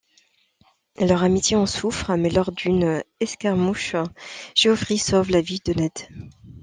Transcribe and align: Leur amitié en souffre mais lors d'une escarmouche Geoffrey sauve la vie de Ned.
Leur 0.99 1.21
amitié 1.23 1.55
en 1.55 1.67
souffre 1.67 2.15
mais 2.15 2.31
lors 2.31 2.51
d'une 2.51 3.03
escarmouche 3.19 3.95
Geoffrey 4.55 4.97
sauve 4.97 5.29
la 5.29 5.41
vie 5.41 5.59
de 5.63 5.73
Ned. 5.73 5.93